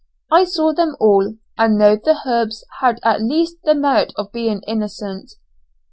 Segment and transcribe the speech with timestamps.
[0.31, 4.63] I saw them all, and know the herbs had at least the merit of being
[4.65, 5.33] innocent.